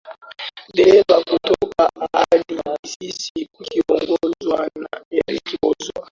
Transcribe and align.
dereva 0.75 1.15
kutoka 1.27 1.81
A 2.03 2.05
hadi 2.13 2.53
B 2.61 2.63
sisi 2.91 3.39
tukiongozwa 3.53 4.59
na 4.83 4.93
Eric 5.17 5.47
Gorgens 5.61 5.91